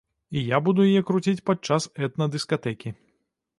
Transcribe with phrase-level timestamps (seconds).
[0.39, 2.97] І я буду яе круціць падчас этна-дыскатэкі.